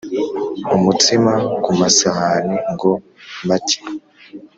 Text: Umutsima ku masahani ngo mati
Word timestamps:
Umutsima 0.75 1.33
ku 1.63 1.71
masahani 1.79 2.55
ngo 2.73 2.91
mati 3.47 3.79